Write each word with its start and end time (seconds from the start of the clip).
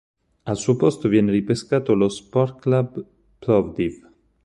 Al 0.45 0.57
suo 0.57 0.77
posto 0.77 1.07
viene 1.07 1.31
ripescato 1.31 1.93
lo 1.93 2.09
Sportklub 2.09 3.05
Plovdiv. 3.37 3.99